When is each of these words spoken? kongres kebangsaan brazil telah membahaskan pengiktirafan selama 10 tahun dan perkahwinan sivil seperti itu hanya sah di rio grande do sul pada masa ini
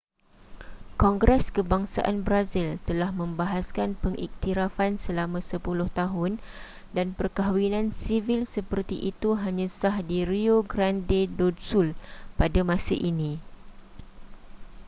kongres 1.01 1.45
kebangsaan 1.55 2.17
brazil 2.27 2.69
telah 2.89 3.09
membahaskan 3.21 3.89
pengiktirafan 4.03 4.93
selama 5.05 5.39
10 5.45 5.61
tahun 5.99 6.31
dan 6.95 7.07
perkahwinan 7.19 7.85
sivil 8.03 8.41
seperti 8.55 8.97
itu 9.11 9.29
hanya 9.43 9.67
sah 9.79 9.97
di 10.09 10.19
rio 10.31 10.57
grande 10.73 11.21
do 11.37 11.47
sul 11.69 11.87
pada 12.39 12.61
masa 12.71 12.95
ini 13.11 13.33